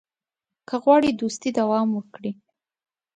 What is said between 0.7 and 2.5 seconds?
غواړې دوستي دوام وکړي.